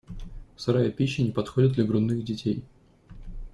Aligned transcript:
Сырая 0.57 0.89
пища 0.89 1.21
не 1.21 1.29
подходит 1.29 1.73
для 1.73 1.83
грудных 1.83 2.23
детей. 2.25 2.63